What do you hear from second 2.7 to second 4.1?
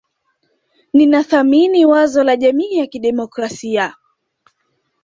ya kidemokrasia